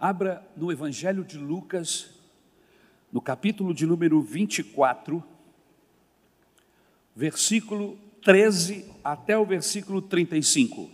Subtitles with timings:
[0.00, 2.10] Abra no Evangelho de Lucas,
[3.10, 5.24] no capítulo de número 24,
[7.16, 10.88] versículo 13 até o versículo 35.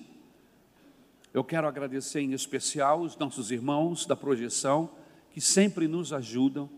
[1.35, 4.88] Eu quero agradecer em especial os nossos irmãos da projeção
[5.32, 6.71] que sempre nos ajudam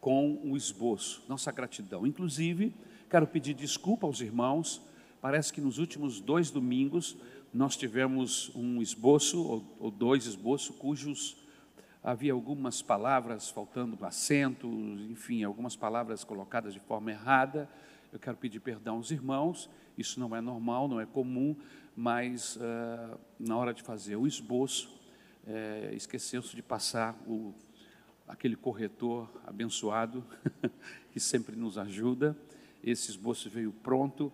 [0.00, 2.06] com o esboço, nossa gratidão.
[2.06, 2.72] Inclusive,
[3.10, 4.80] quero pedir desculpa aos irmãos,
[5.20, 7.18] parece que nos últimos dois domingos
[7.52, 11.44] nós tivemos um esboço, ou, dois esboços, cujos
[12.06, 14.68] havia algumas palavras faltando acento,
[15.10, 17.68] enfim, algumas palavras colocadas de forma errada.
[18.12, 21.56] Eu quero pedir perdão aos irmãos, isso não é normal, não é comum,
[21.96, 25.00] mas uh, na hora de fazer o esboço,
[25.48, 27.52] é, esqueceu-se de passar o,
[28.28, 30.24] aquele corretor abençoado
[31.10, 32.36] que sempre nos ajuda.
[32.84, 34.32] Esse esboço veio pronto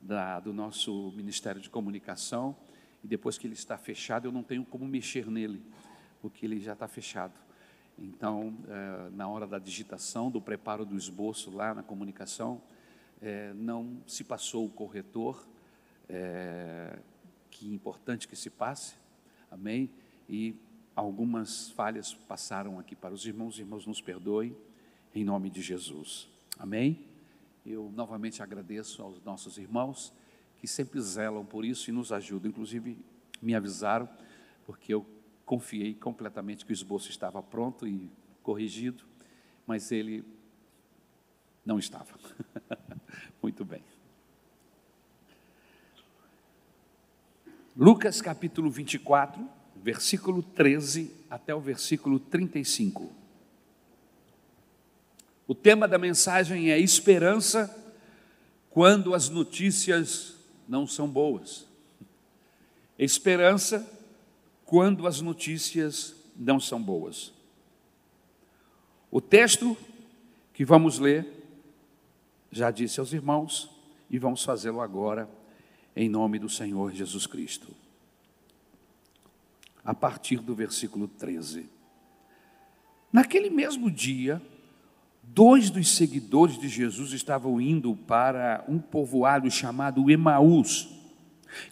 [0.00, 2.56] da, do nosso Ministério de Comunicação
[3.04, 5.62] e depois que ele está fechado, eu não tenho como mexer nele
[6.22, 7.34] porque ele já está fechado.
[7.98, 12.62] Então, é, na hora da digitação, do preparo do esboço lá na comunicação,
[13.20, 15.46] é, não se passou o corretor,
[16.08, 16.98] é,
[17.50, 18.94] que é importante que se passe,
[19.50, 19.90] amém?
[20.28, 20.56] E
[20.94, 24.56] algumas falhas passaram aqui para os irmãos, os irmãos nos perdoem,
[25.14, 27.04] em nome de Jesus, amém?
[27.66, 30.12] Eu novamente agradeço aos nossos irmãos
[30.58, 32.96] que sempre zelam por isso e nos ajudam, inclusive
[33.40, 34.08] me avisaram,
[34.64, 35.04] porque eu
[35.52, 38.10] confiei completamente que o esboço estava pronto e
[38.42, 39.04] corrigido,
[39.66, 40.24] mas ele
[41.62, 42.18] não estava.
[43.42, 43.82] Muito bem.
[47.76, 53.12] Lucas capítulo 24, versículo 13 até o versículo 35.
[55.46, 57.68] O tema da mensagem é esperança
[58.70, 60.34] quando as notícias
[60.66, 61.68] não são boas.
[62.98, 63.86] Esperança
[64.72, 67.30] quando as notícias não são boas.
[69.10, 69.76] O texto
[70.54, 71.26] que vamos ler,
[72.50, 73.68] já disse aos irmãos,
[74.08, 75.28] e vamos fazê-lo agora,
[75.94, 77.68] em nome do Senhor Jesus Cristo.
[79.84, 81.68] A partir do versículo 13.
[83.12, 84.40] Naquele mesmo dia,
[85.22, 91.01] dois dos seguidores de Jesus estavam indo para um povoado chamado Emaús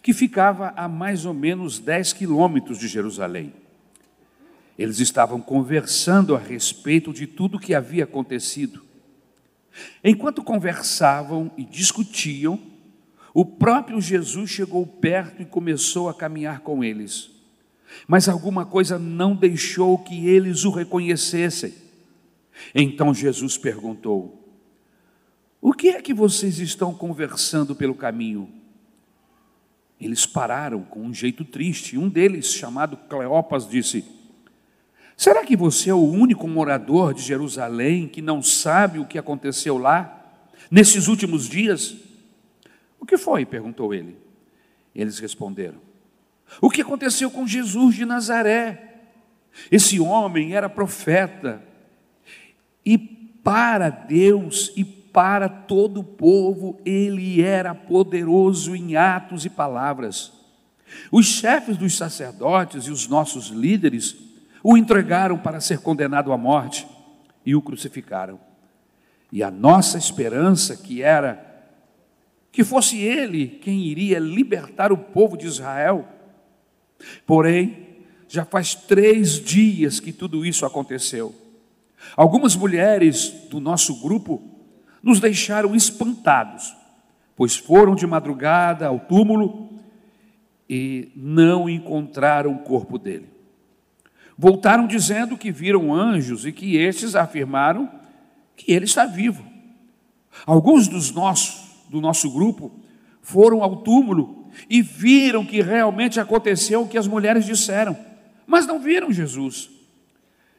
[0.01, 3.53] que ficava a mais ou menos 10 quilômetros de Jerusalém.
[4.77, 8.81] Eles estavam conversando a respeito de tudo o que havia acontecido.
[10.03, 12.59] Enquanto conversavam e discutiam,
[13.33, 17.29] o próprio Jesus chegou perto e começou a caminhar com eles.
[18.07, 21.73] Mas alguma coisa não deixou que eles o reconhecessem.
[22.73, 24.55] Então Jesus perguntou:
[25.61, 28.60] O que é que vocês estão conversando pelo caminho?
[30.01, 31.95] Eles pararam com um jeito triste.
[31.95, 34.03] Um deles, chamado Cleopas, disse:
[35.15, 39.77] Será que você é o único morador de Jerusalém que não sabe o que aconteceu
[39.77, 40.41] lá,
[40.71, 41.95] nesses últimos dias?
[42.99, 43.45] O que foi?
[43.45, 44.17] perguntou ele.
[44.95, 45.79] Eles responderam:
[46.59, 48.87] O que aconteceu com Jesus de Nazaré?
[49.71, 51.61] Esse homem era profeta
[52.83, 60.31] e para Deus e para todo o povo, ele era poderoso em atos e palavras.
[61.11, 64.15] Os chefes dos sacerdotes e os nossos líderes
[64.63, 66.87] o entregaram para ser condenado à morte
[67.45, 68.39] e o crucificaram.
[69.31, 71.49] E a nossa esperança, que era
[72.51, 76.05] que fosse ele quem iria libertar o povo de Israel,
[77.25, 77.87] porém,
[78.27, 81.33] já faz três dias que tudo isso aconteceu.
[82.15, 84.41] Algumas mulheres do nosso grupo
[85.01, 86.75] nos deixaram espantados,
[87.35, 89.69] pois foram de madrugada ao túmulo
[90.69, 93.29] e não encontraram o corpo dele.
[94.37, 97.89] Voltaram dizendo que viram anjos e que estes afirmaram
[98.55, 99.45] que ele está vivo.
[100.45, 102.71] Alguns dos nossos, do nosso grupo,
[103.21, 107.97] foram ao túmulo e viram que realmente aconteceu o que as mulheres disseram,
[108.47, 109.69] mas não viram Jesus.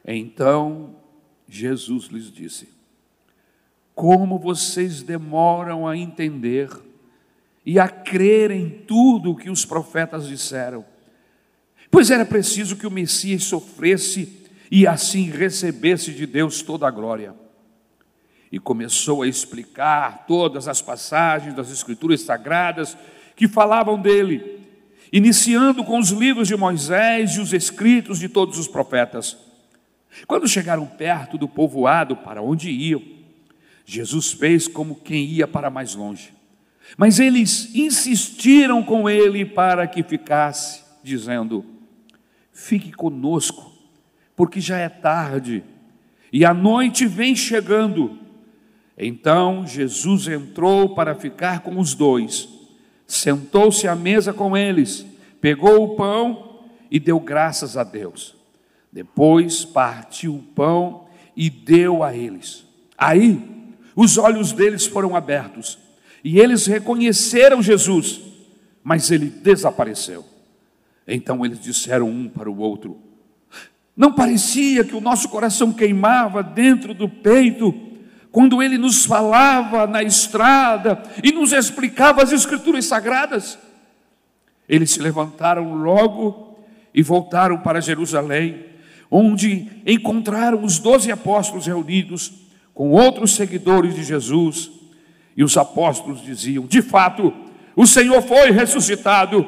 [0.05, 0.95] Então
[1.47, 2.69] Jesus lhes disse:
[3.95, 6.69] como vocês demoram a entender
[7.65, 10.85] e a crer em tudo o que os profetas disseram.
[11.89, 14.41] Pois era preciso que o Messias sofresse
[14.71, 17.35] e assim recebesse de Deus toda a glória.
[18.51, 22.97] E começou a explicar todas as passagens das Escrituras sagradas
[23.35, 24.59] que falavam dele,
[25.11, 29.37] iniciando com os livros de Moisés e os escritos de todos os profetas.
[30.27, 33.01] Quando chegaram perto do povoado para onde iam,
[33.85, 36.33] Jesus fez como quem ia para mais longe.
[36.97, 41.65] Mas eles insistiram com ele para que ficasse, dizendo:
[42.51, 43.71] Fique conosco,
[44.35, 45.63] porque já é tarde
[46.33, 48.17] e a noite vem chegando.
[48.97, 52.49] Então Jesus entrou para ficar com os dois,
[53.05, 55.05] sentou-se à mesa com eles,
[55.39, 58.35] pegou o pão e deu graças a Deus.
[58.91, 62.65] Depois partiu o pão e deu a eles.
[62.97, 63.52] Aí
[63.95, 65.77] os olhos deles foram abertos
[66.23, 68.21] e eles reconheceram Jesus,
[68.83, 70.25] mas ele desapareceu.
[71.07, 72.97] Então eles disseram um para o outro:
[73.95, 77.73] Não parecia que o nosso coração queimava dentro do peito
[78.31, 83.59] quando ele nos falava na estrada e nos explicava as Escrituras sagradas?
[84.67, 86.57] Eles se levantaram logo
[86.93, 88.65] e voltaram para Jerusalém,
[89.11, 92.42] onde encontraram os doze apóstolos reunidos
[92.73, 94.71] com outros seguidores de Jesus.
[95.35, 97.33] E os apóstolos diziam: De fato,
[97.75, 99.45] o Senhor foi ressuscitado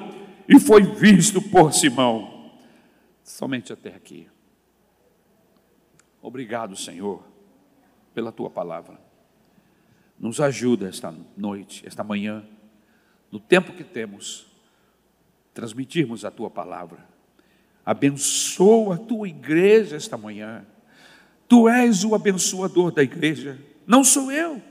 [0.48, 2.52] e foi visto por Simão.
[3.24, 4.28] Somente até aqui.
[6.22, 7.24] Obrigado, Senhor,
[8.14, 9.00] pela tua palavra.
[10.20, 12.44] Nos ajuda esta noite, esta manhã,
[13.32, 14.48] no tempo que temos,
[15.54, 17.06] transmitirmos a tua palavra.
[17.86, 20.66] Abençoa a tua igreja esta manhã.
[21.48, 24.62] Tu és o abençoador da igreja, não sou eu,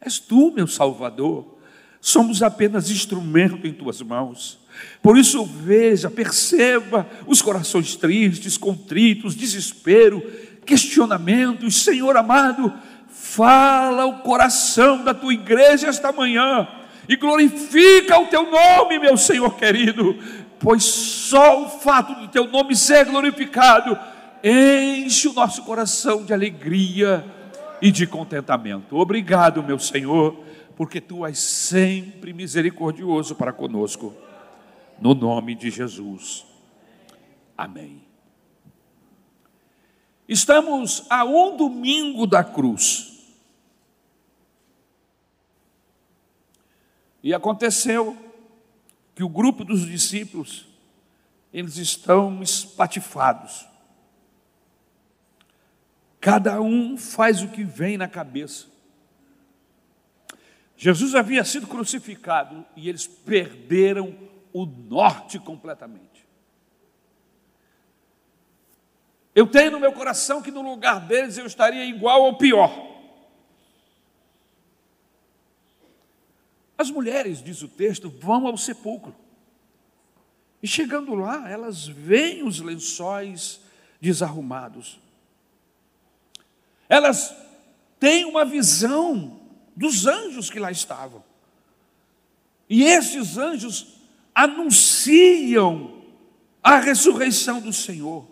[0.00, 1.54] és tu, meu Salvador.
[2.00, 4.58] Somos apenas instrumento em tuas mãos.
[5.02, 10.20] Por isso, veja, perceba os corações tristes, contritos, desespero,
[10.66, 11.82] questionamentos.
[11.82, 12.72] Senhor amado,
[13.08, 16.68] fala o coração da tua igreja esta manhã
[17.08, 20.18] e glorifica o teu nome, meu Senhor querido,
[20.58, 23.98] pois só o fato do teu nome ser glorificado
[24.44, 27.24] enche o nosso coração de alegria
[27.80, 28.96] e de contentamento.
[28.96, 30.44] Obrigado, meu Senhor,
[30.76, 34.14] porque tu és sempre misericordioso para conosco
[35.00, 36.44] no nome de Jesus.
[37.56, 38.02] Amém.
[40.28, 43.12] Estamos a um domingo da cruz.
[47.22, 48.16] E aconteceu
[49.14, 50.66] que o grupo dos discípulos,
[51.52, 53.66] eles estão espatifados.
[56.24, 58.64] Cada um faz o que vem na cabeça.
[60.74, 64.16] Jesus havia sido crucificado e eles perderam
[64.50, 66.26] o norte completamente.
[69.34, 72.72] Eu tenho no meu coração que no lugar deles eu estaria igual ou pior.
[76.78, 79.14] As mulheres, diz o texto, vão ao sepulcro.
[80.62, 83.60] E chegando lá, elas veem os lençóis
[84.00, 85.03] desarrumados.
[86.88, 87.34] Elas
[87.98, 89.40] têm uma visão
[89.74, 91.24] dos anjos que lá estavam.
[92.68, 93.94] E esses anjos
[94.34, 96.02] anunciam
[96.62, 98.26] a ressurreição do Senhor.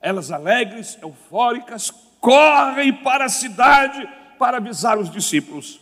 [0.00, 1.90] Elas alegres, eufóricas,
[2.20, 4.08] correm para a cidade
[4.38, 5.80] para avisar os discípulos.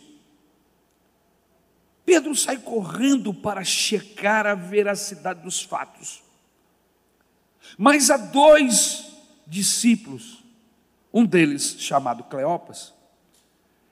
[2.05, 6.21] Pedro sai correndo para checar a veracidade dos fatos.
[7.77, 9.10] Mas há dois
[9.51, 10.45] discípulos,
[11.13, 12.93] um deles chamado Cleopas,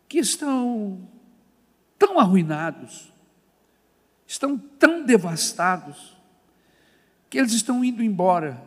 [0.08, 1.06] que estão
[1.98, 3.12] tão arruinados,
[4.26, 6.16] estão tão devastados,
[7.30, 8.64] que eles estão indo embora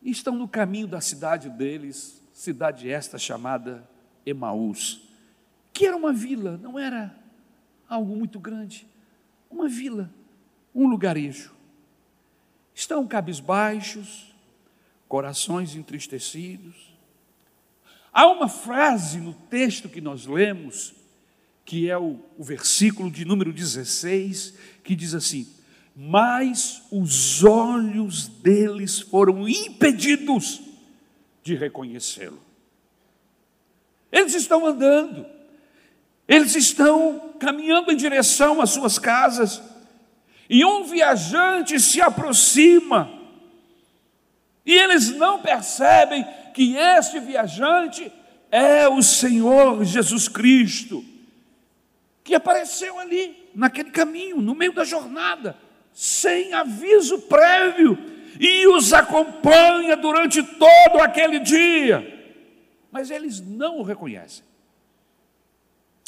[0.00, 3.84] e estão no caminho da cidade deles, cidade esta chamada
[4.24, 5.08] Emaús,
[5.72, 7.12] que era uma vila, não era
[7.88, 8.86] algo muito grande,
[9.50, 10.08] uma vila,
[10.72, 11.52] um lugarejo.
[12.72, 14.29] Estão cabisbaixos,
[15.10, 16.76] corações entristecidos.
[18.12, 20.94] Há uma frase no texto que nós lemos
[21.64, 25.48] que é o, o versículo de número 16, que diz assim:
[25.96, 30.60] Mas os olhos deles foram impedidos
[31.42, 32.40] de reconhecê-lo.
[34.12, 35.26] Eles estão andando,
[36.26, 39.60] eles estão caminhando em direção às suas casas,
[40.48, 43.19] e um viajante se aproxima,
[44.64, 48.12] e eles não percebem que este viajante
[48.50, 51.04] é o Senhor Jesus Cristo
[52.30, 55.56] que apareceu ali, naquele caminho, no meio da jornada,
[55.92, 57.98] sem aviso prévio,
[58.38, 62.38] e os acompanha durante todo aquele dia.
[62.92, 64.44] Mas eles não o reconhecem.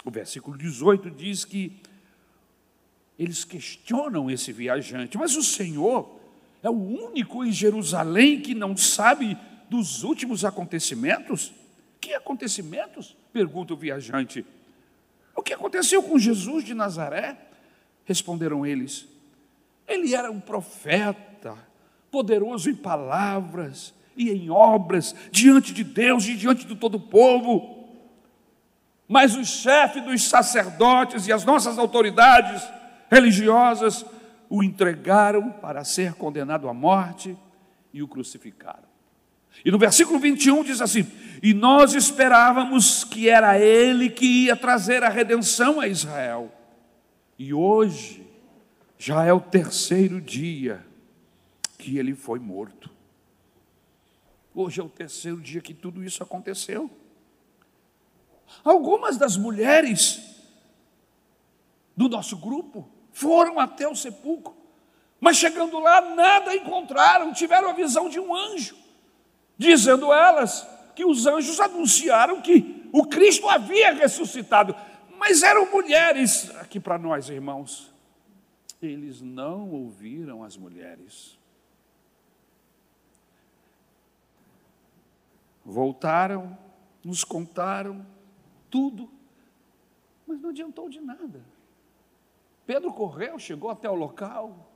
[0.05, 1.81] O versículo 18 diz que
[3.19, 6.21] eles questionam esse viajante, mas o Senhor
[6.63, 9.37] é o único em Jerusalém que não sabe
[9.69, 11.53] dos últimos acontecimentos?
[12.01, 13.17] Que acontecimentos?
[13.33, 14.47] Pergunta o viajante.
[15.35, 17.37] O que aconteceu com Jesus de Nazaré?
[18.05, 19.09] Responderam eles.
[19.89, 21.57] Ele era um profeta,
[22.11, 27.89] poderoso em palavras e em obras, diante de Deus e diante de todo o povo.
[29.09, 32.63] Mas o chefe dos sacerdotes e as nossas autoridades
[33.11, 34.05] religiosas
[34.55, 37.35] o entregaram para ser condenado à morte
[37.91, 38.85] e o crucificaram.
[39.65, 41.11] E no versículo 21 diz assim:
[41.43, 46.53] E nós esperávamos que era ele que ia trazer a redenção a Israel.
[47.39, 48.27] E hoje
[48.99, 50.85] já é o terceiro dia
[51.79, 52.91] que ele foi morto.
[54.55, 56.91] Hoje é o terceiro dia que tudo isso aconteceu.
[58.63, 60.23] Algumas das mulheres
[61.97, 64.57] do nosso grupo foram até o sepulcro,
[65.21, 68.77] mas chegando lá, nada encontraram, tiveram a visão de um anjo,
[69.57, 70.67] dizendo elas
[70.97, 74.75] que os anjos anunciaram que o Cristo havia ressuscitado,
[75.19, 77.93] mas eram mulheres, aqui para nós, irmãos,
[78.81, 81.39] eles não ouviram as mulheres.
[85.65, 86.59] Voltaram,
[87.05, 88.05] nos contaram
[88.69, 89.09] tudo,
[90.27, 91.52] mas não adiantou de nada.
[92.67, 94.73] Pedro correu, chegou até o local,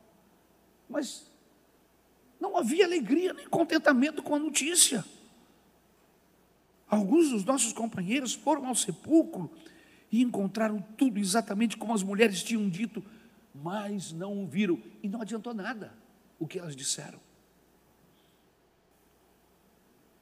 [0.89, 1.31] mas
[2.41, 5.05] não havia alegria nem contentamento com a notícia.
[6.89, 9.51] Alguns dos nossos companheiros foram ao sepulcro
[10.11, 13.05] e encontraram tudo exatamente como as mulheres tinham dito,
[13.55, 15.93] mas não viram, e não adiantou nada
[16.39, 17.21] o que elas disseram.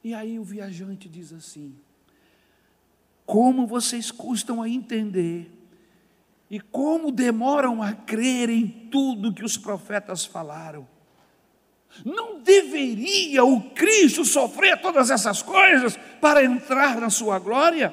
[0.02, 1.74] E aí o viajante diz assim:
[3.24, 5.50] Como vocês custam a entender
[6.50, 10.86] e como demoram a crer em tudo que os profetas falaram.
[12.04, 17.92] Não deveria o Cristo sofrer todas essas coisas para entrar na sua glória?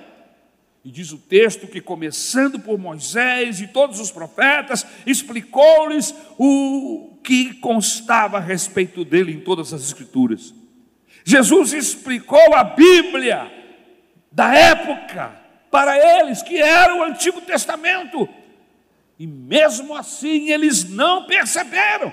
[0.84, 7.54] E diz o texto que, começando por Moisés e todos os profetas, explicou-lhes o que
[7.56, 10.56] constava a respeito dele em todas as Escrituras.
[11.24, 13.52] Jesus explicou a Bíblia
[14.32, 15.40] da época
[15.70, 18.28] para eles, que era o Antigo Testamento,
[19.22, 22.12] e mesmo assim eles não perceberam.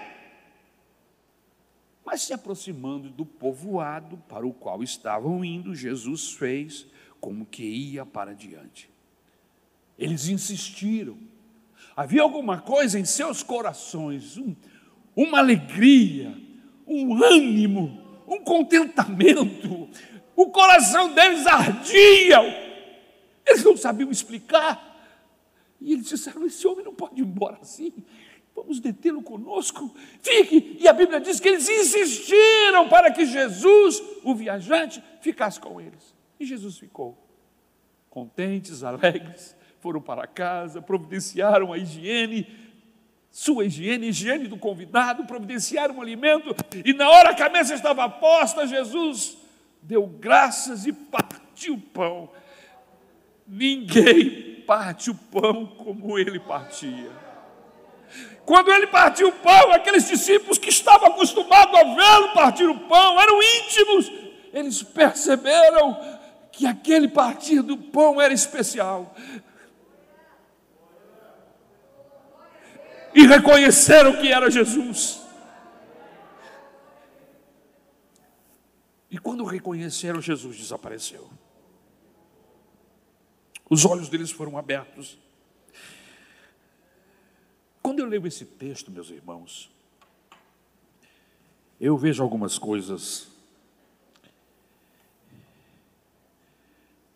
[2.04, 6.86] Mas se aproximando do povoado para o qual estavam indo, Jesus fez
[7.18, 8.90] como que ia para diante.
[9.98, 11.16] Eles insistiram.
[11.96, 14.54] Havia alguma coisa em seus corações, um,
[15.16, 16.36] uma alegria,
[16.86, 19.88] um ânimo, um contentamento.
[20.36, 22.38] O coração deles ardia.
[23.46, 24.87] Eles não sabiam explicar.
[25.80, 27.92] E eles disseram: Esse homem não pode ir embora assim.
[28.54, 29.94] Vamos detê-lo conosco.
[30.20, 30.76] Fique.
[30.80, 36.14] E a Bíblia diz que eles insistiram para que Jesus, o viajante, ficasse com eles.
[36.40, 37.16] E Jesus ficou.
[38.10, 42.48] Contentes, alegres, foram para casa, providenciaram a higiene,
[43.30, 46.54] sua higiene, higiene do convidado, providenciaram o alimento,
[46.84, 49.36] e na hora que a mesa estava posta, Jesus
[49.82, 52.30] deu graças e partiu o pão.
[53.46, 57.10] Ninguém parte o pão como ele partia.
[58.44, 63.18] Quando ele partiu o pão, aqueles discípulos que estavam acostumados a vê-lo partir o pão,
[63.18, 64.12] eram íntimos,
[64.52, 65.98] eles perceberam
[66.52, 69.14] que aquele partir do pão era especial.
[73.14, 75.20] e reconheceram que era Jesus.
[79.10, 81.28] E quando reconheceram, Jesus desapareceu.
[83.70, 85.18] Os olhos deles foram abertos.
[87.82, 89.70] Quando eu leio esse texto, meus irmãos,
[91.80, 93.28] eu vejo algumas coisas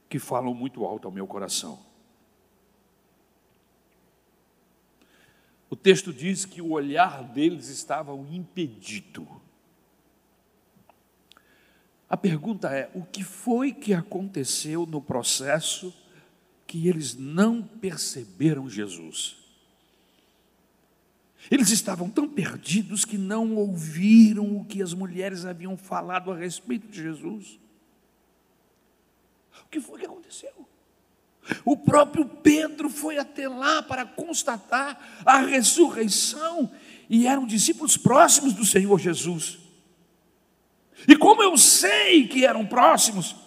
[0.08, 1.78] que falam muito alto ao meu coração.
[5.70, 9.26] O texto diz que o olhar deles estava impedido.
[12.10, 16.01] A pergunta é: o que foi que aconteceu no processo
[16.72, 19.36] que eles não perceberam Jesus?
[21.50, 26.88] Eles estavam tão perdidos que não ouviram o que as mulheres haviam falado a respeito
[26.88, 27.58] de Jesus.
[29.66, 30.66] O que foi que aconteceu?
[31.62, 36.72] O próprio Pedro foi até lá para constatar a ressurreição
[37.06, 39.58] e eram discípulos próximos do Senhor Jesus.
[41.06, 43.41] E como eu sei que eram próximos?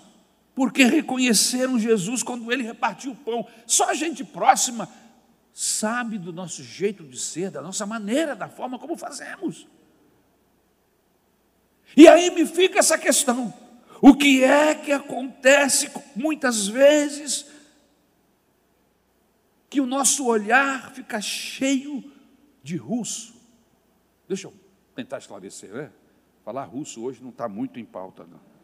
[0.56, 3.46] Porque reconheceram Jesus quando ele repartiu o pão.
[3.68, 4.90] Só a gente próxima
[5.54, 9.68] sabe do nosso jeito de ser, da nossa maneira, da forma como fazemos.
[11.96, 13.54] E aí me fica essa questão:
[14.02, 17.46] o que é que acontece muitas vezes
[19.70, 22.02] que o nosso olhar fica cheio
[22.64, 23.36] de russo.
[24.26, 24.54] Deixa eu
[24.96, 25.92] tentar esclarecer, né?
[26.46, 28.55] Falar russo hoje não está muito em pauta, não.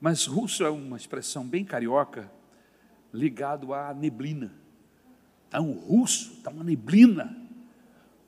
[0.00, 2.30] Mas russo é uma expressão bem carioca,
[3.12, 4.52] ligado à neblina.
[5.46, 7.36] Está um russo, está uma neblina.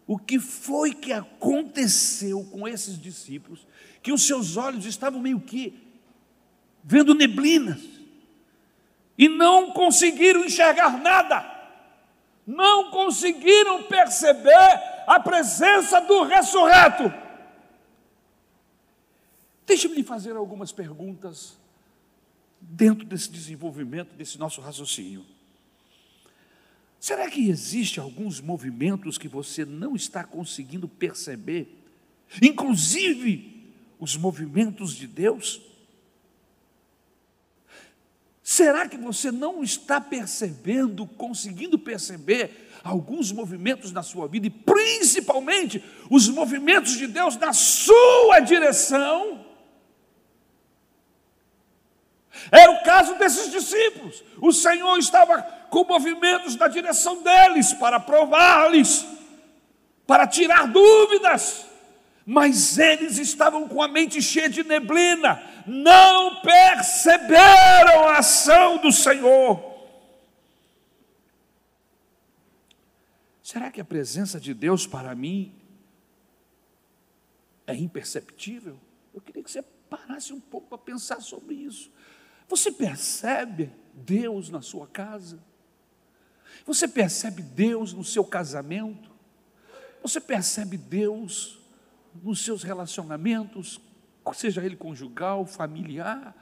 [0.06, 3.66] O que foi que aconteceu com esses discípulos,
[4.02, 5.78] que os seus olhos estavam meio que
[6.82, 7.82] vendo neblinas,
[9.18, 11.58] e não conseguiram enxergar nada
[12.48, 17.12] não conseguiram perceber a presença do ressurreto.
[19.66, 21.57] Deixe-me lhe fazer algumas perguntas
[22.68, 25.24] dentro desse desenvolvimento, desse nosso raciocínio.
[27.00, 31.68] Será que existe alguns movimentos que você não está conseguindo perceber,
[32.42, 35.62] inclusive os movimentos de Deus?
[38.42, 45.82] Será que você não está percebendo, conseguindo perceber alguns movimentos na sua vida e principalmente
[46.10, 49.47] os movimentos de Deus na sua direção?
[52.50, 54.22] Era o caso desses discípulos.
[54.40, 59.06] O Senhor estava com movimentos na direção deles para provar-lhes,
[60.06, 61.68] para tirar dúvidas
[62.30, 69.88] mas eles estavam com a mente cheia de neblina, não perceberam a ação do Senhor.
[73.42, 75.54] Será que a presença de Deus para mim
[77.66, 78.78] é imperceptível?
[79.14, 81.90] Eu queria que você parasse um pouco para pensar sobre isso.
[82.48, 85.38] Você percebe Deus na sua casa?
[86.66, 89.10] Você percebe Deus no seu casamento?
[90.02, 91.58] Você percebe Deus
[92.22, 93.80] nos seus relacionamentos,
[94.34, 96.34] seja ele conjugal, familiar,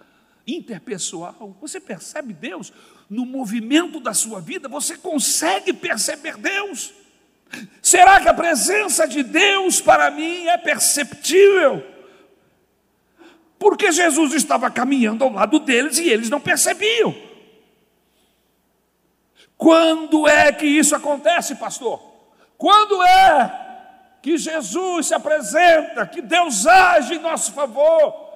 [0.46, 1.56] interpessoal.
[1.60, 2.72] Você percebe Deus
[3.08, 4.68] no movimento da sua vida?
[4.68, 6.92] Você consegue perceber Deus?
[7.80, 11.95] Será que a presença de Deus para mim é perceptível?
[13.58, 17.14] Porque Jesus estava caminhando ao lado deles e eles não percebiam.
[19.56, 22.00] Quando é que isso acontece, pastor?
[22.58, 23.66] Quando é
[24.20, 28.26] que Jesus se apresenta, que Deus age em nosso favor.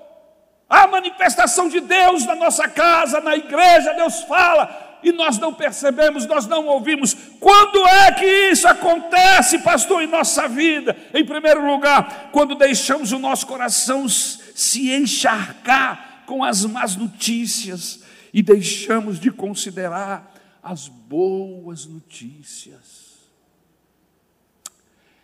[0.68, 6.27] A manifestação de Deus na nossa casa, na igreja, Deus fala e nós não percebemos,
[6.27, 7.15] nós não ouvimos.
[7.39, 10.97] Quando é que isso acontece, pastor, em nossa vida?
[11.15, 18.43] Em primeiro lugar, quando deixamos o nosso coração se encharcar com as más notícias e
[18.43, 23.19] deixamos de considerar as boas notícias.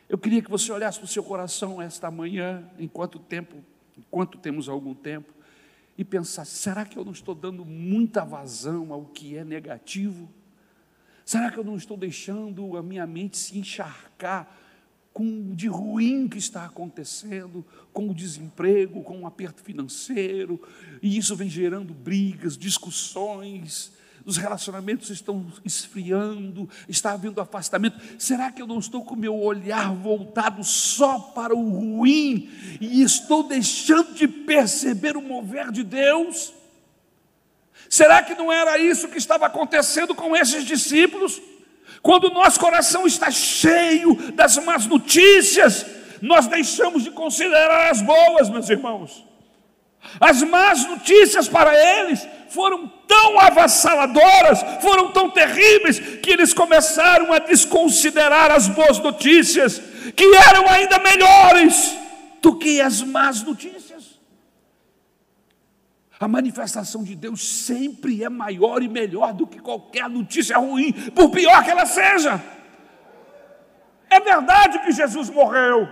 [0.09, 3.57] Eu queria que você olhasse para o seu coração esta manhã, enquanto tempo,
[3.99, 5.33] enquanto temos algum tempo,
[5.97, 10.29] e pensasse: será que eu não estou dando muita vazão ao que é negativo?
[11.25, 14.49] Será que eu não estou deixando a minha mente se encharcar
[15.13, 20.61] com o de ruim que está acontecendo, com o desemprego, com o aperto financeiro,
[21.03, 23.93] e isso vem gerando brigas, discussões,
[24.27, 27.99] os relacionamentos estão esfriando, está havendo afastamento.
[28.19, 33.03] Será que eu não estou com o meu olhar voltado só para o ruim e
[33.03, 36.53] estou deixando de perceber o mover de Deus?
[37.89, 41.41] Será que não era isso que estava acontecendo com esses discípulos?
[42.03, 45.87] Quando o nosso coração está cheio das más notícias,
[46.21, 49.26] nós deixamos de considerar as boas, meus irmãos.
[50.21, 57.39] As más notícias para eles foram tão avassaladoras, foram tão terríveis, que eles começaram a
[57.39, 59.81] desconsiderar as boas notícias,
[60.15, 61.97] que eram ainda melhores
[62.41, 63.87] do que as más notícias.
[66.19, 71.31] A manifestação de Deus sempre é maior e melhor do que qualquer notícia ruim, por
[71.31, 72.43] pior que ela seja.
[74.09, 75.87] É verdade que Jesus morreu,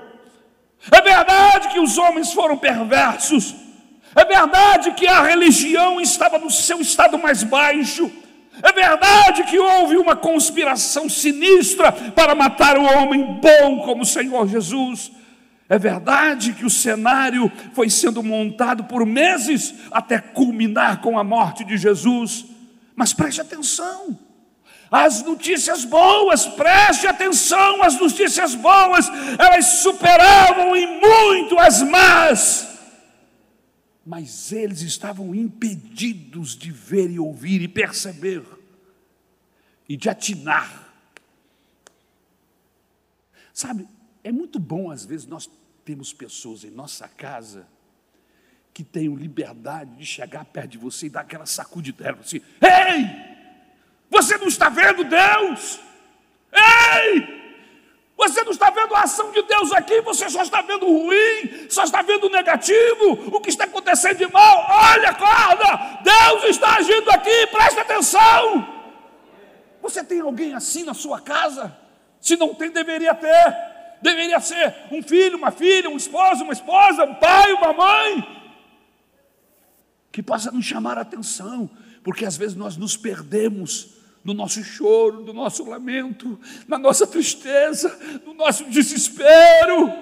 [0.90, 3.55] é verdade que os homens foram perversos,
[4.14, 8.11] é verdade que a religião estava no seu estado mais baixo.
[8.62, 14.46] É verdade que houve uma conspiração sinistra para matar o homem bom como o Senhor
[14.46, 15.11] Jesus.
[15.68, 21.64] É verdade que o cenário foi sendo montado por meses até culminar com a morte
[21.64, 22.44] de Jesus.
[22.94, 24.16] Mas preste atenção.
[24.88, 32.73] As notícias boas, preste atenção, as notícias boas, elas superavam em muito as más
[34.05, 38.45] mas eles estavam impedidos de ver e ouvir e perceber
[39.88, 40.93] e de atinar.
[43.53, 43.88] Sabe,
[44.23, 45.49] é muito bom às vezes nós
[45.85, 47.67] temos pessoas em nossa casa
[48.73, 53.35] que tenham liberdade de chegar perto de você e dar aquela sacudidela assim: Ei!
[54.11, 55.81] Você não está vendo Deus?
[56.53, 57.34] Ei!
[58.24, 61.68] Você não está vendo a ação de Deus aqui, você só está vendo o ruim,
[61.68, 64.66] só está vendo o negativo, o que está acontecendo de mal.
[64.66, 66.00] Olha, acorda!
[66.02, 68.66] Deus está agindo aqui, presta atenção.
[69.82, 71.76] Você tem alguém assim na sua casa?
[72.18, 73.56] Se não tem, deveria ter.
[74.00, 78.52] Deveria ser um filho, uma filha, um esposo, uma esposa, um pai, uma mãe,
[80.10, 81.68] que possa nos chamar a atenção,
[82.02, 83.93] porque às vezes nós nos perdemos
[84.24, 89.92] no nosso choro, no nosso lamento, na nossa tristeza, no nosso desespero,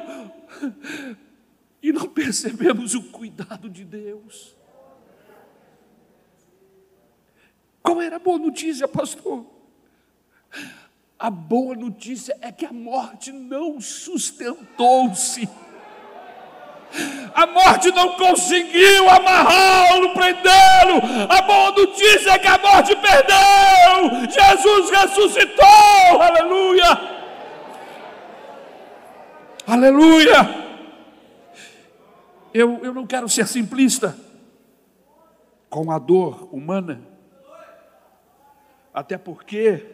[1.83, 4.57] e não percebemos o cuidado de Deus.
[7.83, 9.45] Qual era a boa notícia, pastor?
[11.19, 15.49] A boa notícia é que a morte não sustentou-se.
[17.35, 21.01] A morte não conseguiu amarrá-lo, prendê-lo.
[21.29, 24.31] A boa notícia é que a morte perdeu.
[24.31, 26.23] Jesus ressuscitou.
[26.23, 27.01] Aleluia.
[29.67, 30.63] Aleluia.
[32.53, 34.17] Eu, eu não quero ser simplista
[35.71, 37.01] com a dor humana.
[38.93, 39.87] Até porque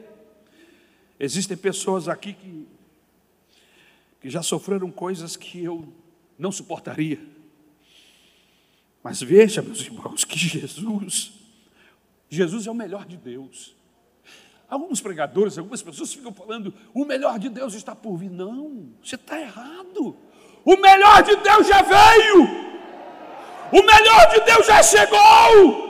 [1.21, 2.69] existem pessoas aqui que,
[4.21, 5.87] que já sofreram coisas que eu
[6.39, 7.19] não suportaria.
[9.03, 11.33] Mas veja, meus irmãos, que Jesus,
[12.29, 13.75] Jesus é o melhor de Deus.
[14.69, 18.31] Alguns pregadores, algumas pessoas ficam falando, o melhor de Deus está por vir.
[18.31, 20.17] Não, você está errado.
[20.65, 22.69] O melhor de Deus já veio.
[23.73, 25.89] O melhor de Deus já chegou.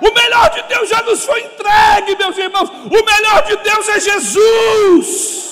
[0.00, 2.68] O melhor de Deus já nos foi entregue, meus irmãos.
[2.70, 5.47] O melhor de Deus é Jesus.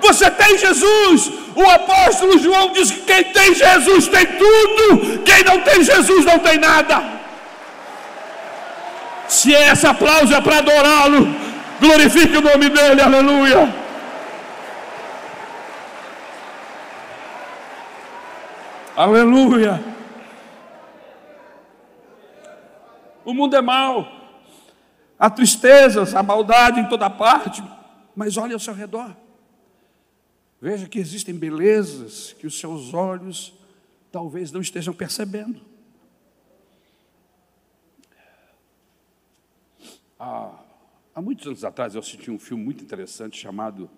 [0.00, 1.32] Você tem Jesus.
[1.54, 6.38] O apóstolo João diz que quem tem Jesus tem tudo, quem não tem Jesus não
[6.38, 7.02] tem nada.
[9.28, 11.28] Se esse aplauso é para adorá-lo,
[11.80, 13.74] glorifique o nome dele, aleluia.
[18.96, 19.82] Aleluia.
[23.24, 24.06] O mundo é mau,
[25.18, 27.62] há tristezas, há maldade em toda parte,
[28.16, 29.14] mas olhe ao seu redor.
[30.60, 33.54] Veja que existem belezas que os seus olhos
[34.12, 35.60] talvez não estejam percebendo.
[40.18, 40.62] Há,
[41.14, 43.88] há muitos anos atrás eu assisti um filme muito interessante chamado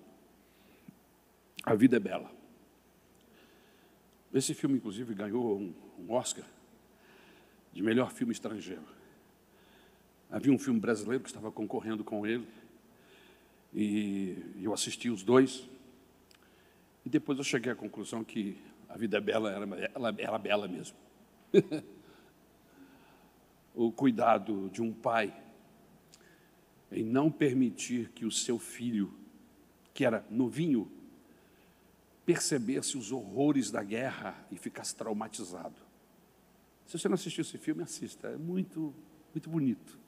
[1.65, 2.31] A Vida é Bela.
[4.33, 6.45] Esse filme, inclusive, ganhou um, um Oscar
[7.73, 8.85] de melhor filme estrangeiro.
[10.31, 12.47] Havia um filme brasileiro que estava concorrendo com ele,
[13.75, 15.69] e eu assisti os dois.
[17.13, 18.57] Depois eu cheguei à conclusão que
[18.89, 20.97] a vida é bela era, ela era bela mesmo.
[23.77, 25.37] o cuidado de um pai
[26.91, 29.13] em não permitir que o seu filho,
[29.93, 30.91] que era novinho,
[32.25, 35.77] percebesse os horrores da guerra e ficasse traumatizado.
[36.87, 38.95] Se você não assistiu esse filme, assista, é muito,
[39.35, 39.99] muito bonito.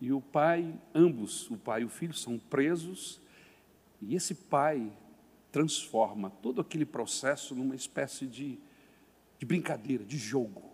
[0.00, 3.20] E o pai, ambos, o pai e o filho, são presos,
[4.00, 4.96] e esse pai
[5.50, 8.58] transforma todo aquele processo numa espécie de,
[9.38, 10.70] de brincadeira, de jogo.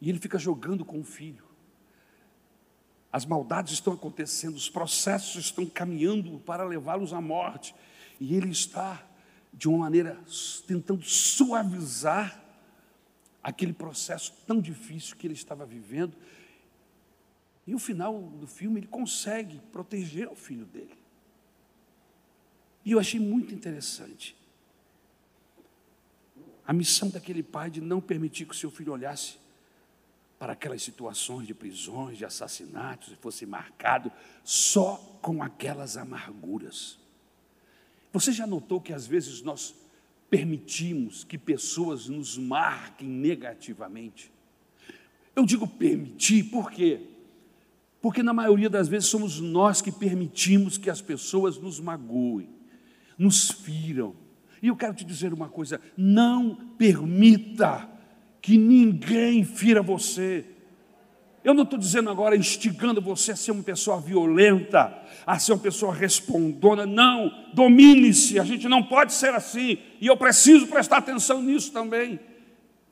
[0.00, 1.44] E ele fica jogando com o filho.
[3.12, 7.74] As maldades estão acontecendo, os processos estão caminhando para levá-los à morte.
[8.20, 9.04] E ele está,
[9.52, 10.18] de uma maneira,
[10.66, 12.42] tentando suavizar
[13.42, 16.16] aquele processo tão difícil que ele estava vivendo.
[17.66, 20.99] E no final do filme ele consegue proteger o filho dele.
[22.84, 24.36] E eu achei muito interessante
[26.70, 29.38] a missão daquele pai de não permitir que o seu filho olhasse
[30.38, 34.10] para aquelas situações de prisões, de assassinatos, e fosse marcado
[34.44, 36.96] só com aquelas amarguras.
[38.12, 39.74] Você já notou que às vezes nós
[40.30, 44.30] permitimos que pessoas nos marquem negativamente?
[45.34, 47.00] Eu digo permitir, por quê?
[48.00, 52.59] Porque na maioria das vezes somos nós que permitimos que as pessoas nos magoem
[53.20, 54.16] nos firam.
[54.62, 57.86] E eu quero te dizer uma coisa: não permita
[58.40, 60.46] que ninguém fira você.
[61.44, 65.58] Eu não estou dizendo agora instigando você a ser uma pessoa violenta, a ser uma
[65.58, 66.86] pessoa respondona.
[66.86, 68.38] Não, domine-se.
[68.38, 69.78] A gente não pode ser assim.
[70.00, 72.20] E eu preciso prestar atenção nisso também.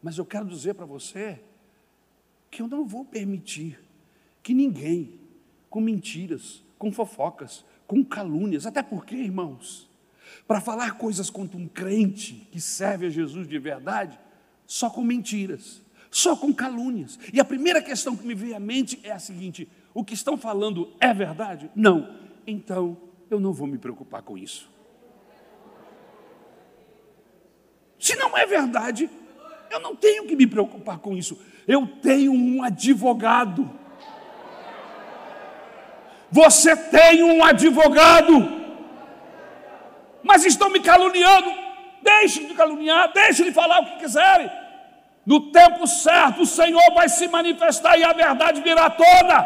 [0.02, 1.40] Mas eu quero dizer para você
[2.50, 3.78] que eu não vou permitir
[4.42, 5.20] que ninguém,
[5.68, 9.87] com mentiras, com fofocas, com calúnias, até porque, irmãos,
[10.46, 14.18] para falar coisas contra um crente que serve a Jesus de verdade,
[14.66, 17.18] só com mentiras, só com calúnias.
[17.32, 20.36] E a primeira questão que me veio à mente é a seguinte: o que estão
[20.36, 21.70] falando é verdade?
[21.74, 22.16] Não.
[22.46, 22.96] Então
[23.30, 24.70] eu não vou me preocupar com isso.
[27.98, 29.10] Se não é verdade,
[29.70, 31.38] eu não tenho que me preocupar com isso.
[31.66, 33.70] Eu tenho um advogado.
[36.30, 38.57] Você tem um advogado.
[40.28, 41.50] Mas estão me caluniando.
[42.02, 44.50] Deixem de caluniar, deixem de falar o que quiserem.
[45.24, 49.36] No tempo certo, o Senhor vai se manifestar e a verdade virá toda.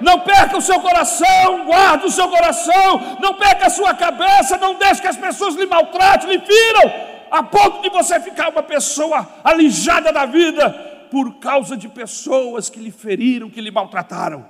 [0.00, 4.74] Não perca o seu coração, guarde o seu coração, não perca a sua cabeça, não
[4.74, 6.92] deixe que as pessoas lhe maltratem, lhe firam
[7.30, 10.70] a ponto de você ficar uma pessoa alijada da vida
[11.10, 14.44] por causa de pessoas que lhe feriram, que lhe maltrataram.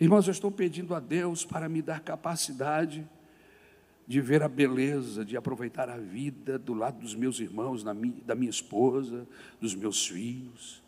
[0.00, 3.06] Irmãos, eu estou pedindo a Deus para me dar capacidade
[4.06, 8.48] de ver a beleza, de aproveitar a vida do lado dos meus irmãos, da minha
[8.48, 9.26] esposa,
[9.60, 10.82] dos meus filhos.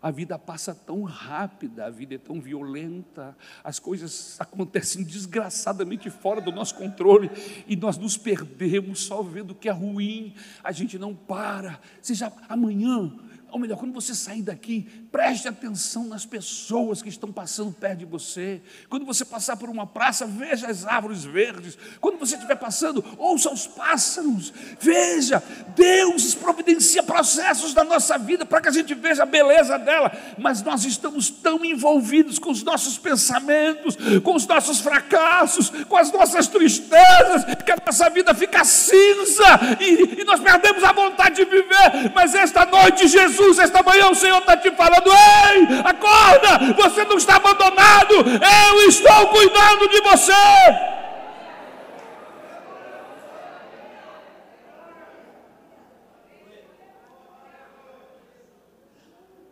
[0.00, 6.40] A vida passa tão rápida, a vida é tão violenta, as coisas acontecem desgraçadamente fora
[6.40, 7.30] do nosso controle
[7.68, 11.78] e nós nos perdemos só vendo o que é ruim, a gente não para.
[12.00, 13.14] Seja amanhã,
[13.52, 18.04] ou melhor, quando você sair daqui, preste atenção nas pessoas que estão passando perto de
[18.04, 18.60] você.
[18.88, 21.76] Quando você passar por uma praça, veja as árvores verdes.
[22.00, 24.52] Quando você estiver passando, ouça os pássaros.
[24.80, 25.42] Veja,
[25.74, 30.12] Deus providencia processos da nossa vida para que a gente veja a beleza dela.
[30.38, 36.12] Mas nós estamos tão envolvidos com os nossos pensamentos, com os nossos fracassos, com as
[36.12, 39.44] nossas tristezas, que a nossa vida fica cinza
[39.80, 42.12] e, e nós perdemos a vontade de viver.
[42.14, 47.04] Mas esta noite, Jesus Jesus, esta manhã o Senhor está te falando: ei, acorda, você
[47.04, 50.32] não está abandonado, eu estou cuidando de você.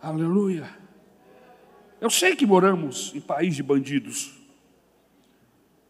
[0.00, 0.68] Aleluia.
[2.00, 4.32] Eu sei que moramos em país de bandidos.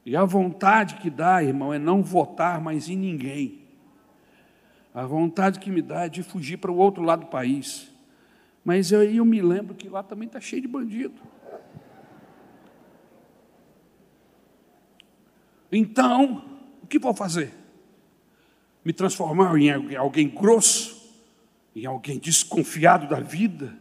[0.04, 3.67] E a vontade que dá, irmão, é não votar mais em ninguém.
[4.94, 7.88] A vontade que me dá é de fugir para o outro lado do país.
[8.64, 11.20] Mas aí eu, eu me lembro que lá também está cheio de bandido.
[15.70, 16.44] Então,
[16.82, 17.52] o que vou fazer?
[18.84, 21.12] Me transformar em alguém grosso,
[21.76, 23.76] em alguém desconfiado da vida,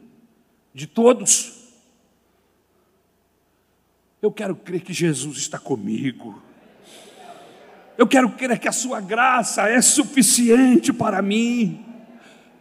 [0.74, 1.74] de todos?
[4.22, 6.42] Eu quero crer que Jesus está comigo.
[7.98, 11.84] Eu quero crer que a sua graça é suficiente para mim.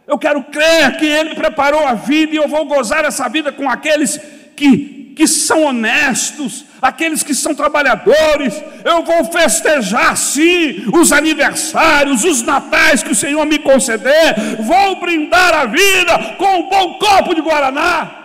[0.07, 3.69] Eu quero crer que Ele preparou a vida e eu vou gozar essa vida com
[3.69, 4.19] aqueles
[4.55, 8.63] que, que são honestos, aqueles que são trabalhadores.
[8.83, 14.55] Eu vou festejar, sim, os aniversários, os natais que o Senhor me conceder.
[14.63, 18.23] Vou brindar a vida com um bom copo de Guaraná.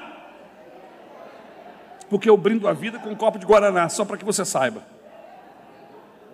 [2.08, 4.82] Porque eu brindo a vida com um copo de Guaraná, só para que você saiba.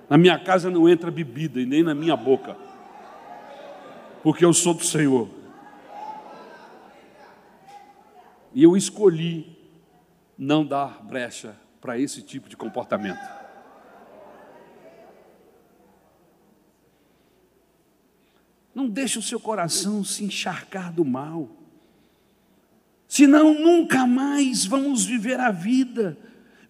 [0.09, 2.57] Na minha casa não entra bebida e nem na minha boca,
[4.23, 5.29] porque eu sou do Senhor.
[8.55, 9.59] E eu escolhi
[10.37, 13.21] não dar brecha para esse tipo de comportamento.
[18.75, 21.51] Não deixe o seu coração se encharcar do mal.
[23.07, 26.17] Senão nunca mais vamos viver a vida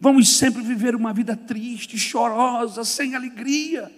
[0.01, 3.93] Vamos sempre viver uma vida triste, chorosa, sem alegria.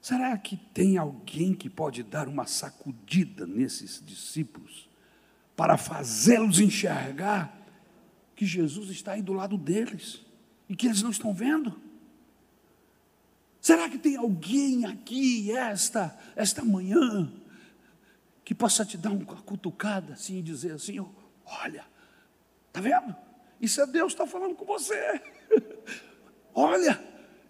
[0.00, 4.88] Será que tem alguém que pode dar uma sacudida nesses discípulos
[5.54, 7.56] para fazê-los enxergar
[8.34, 10.20] que Jesus está aí do lado deles
[10.68, 11.80] e que eles não estão vendo?
[13.60, 17.32] Será que tem alguém aqui esta esta manhã
[18.44, 20.98] que possa te dar uma cutucada assim e dizer assim,
[21.46, 21.84] olha,
[22.72, 23.14] Está vendo?
[23.60, 25.20] Isso é Deus está falando com você.
[26.54, 26.98] Olha,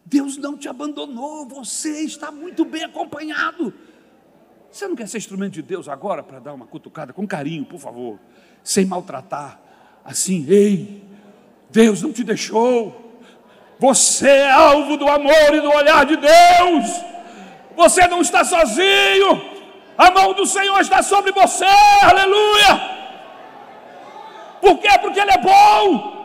[0.04, 3.72] Deus não te abandonou, você está muito bem acompanhado.
[4.68, 7.78] Você não quer ser instrumento de Deus agora para dar uma cutucada com carinho, por
[7.78, 8.18] favor,
[8.64, 9.61] sem maltratar,
[10.04, 11.04] assim, ei,
[11.70, 13.20] Deus não te deixou,
[13.78, 16.87] você é alvo do amor e do olhar de Deus,
[17.76, 19.40] você não está sozinho,
[19.96, 21.66] a mão do Senhor está sobre você,
[22.02, 22.91] aleluia.
[24.62, 24.96] Por quê?
[25.01, 26.22] Porque Ele é bom.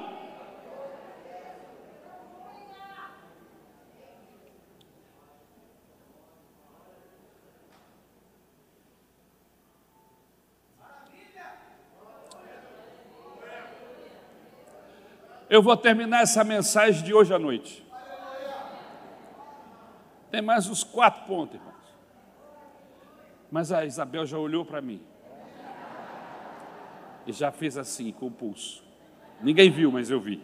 [15.49, 17.83] Eu vou terminar essa mensagem de hoje à noite.
[20.29, 21.75] Tem mais uns quatro pontos, irmãos.
[23.49, 25.16] Mas a Isabel já olhou para mim
[27.27, 28.83] e já fez assim com o pulso.
[29.41, 30.41] Ninguém viu, mas eu vi.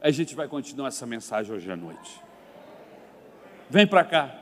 [0.00, 2.20] A gente vai continuar essa mensagem hoje à noite.
[3.70, 4.38] Vem para cá.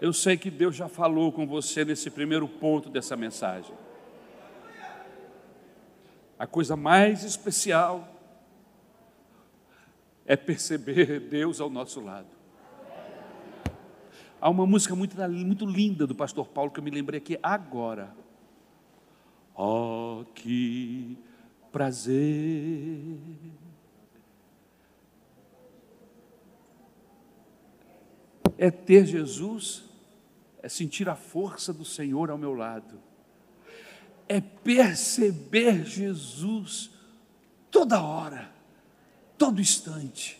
[0.00, 3.74] Eu sei que Deus já falou com você nesse primeiro ponto dessa mensagem.
[6.38, 8.06] A coisa mais especial
[10.26, 12.35] é perceber Deus ao nosso lado.
[14.40, 18.14] Há uma música muito, muito linda do pastor Paulo que eu me lembrei aqui agora.
[19.54, 21.16] Oh, que
[21.72, 23.18] prazer
[28.58, 29.84] é ter Jesus,
[30.62, 33.00] é sentir a força do Senhor ao meu lado,
[34.28, 36.90] é perceber Jesus
[37.70, 38.50] toda hora,
[39.38, 40.38] todo instante.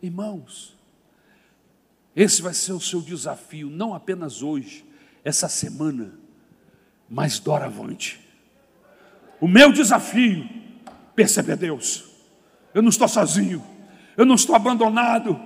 [0.00, 0.77] Irmãos,
[2.18, 4.84] esse vai ser o seu desafio, não apenas hoje,
[5.24, 6.18] essa semana,
[7.08, 8.18] mas doravante.
[9.40, 10.44] O meu desafio,
[11.14, 12.06] perceber Deus.
[12.74, 13.64] Eu não estou sozinho,
[14.16, 15.40] eu não estou abandonado,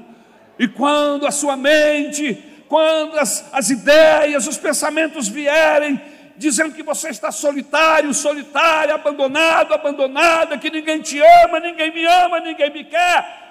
[0.59, 6.01] e quando a sua mente, quando as, as ideias, os pensamentos vierem,
[6.39, 12.41] dizendo que você está solitário, solitária, abandonado, abandonada, que ninguém te ama, ninguém me ama,
[12.41, 13.42] ninguém me quer,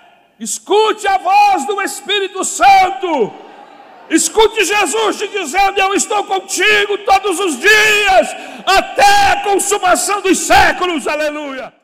[0.41, 3.31] escute a voz do Espírito Santo.
[4.09, 8.27] Escute Jesus te dizendo: Eu estou contigo todos os dias,
[8.65, 11.80] até a consumação dos séculos, aleluia.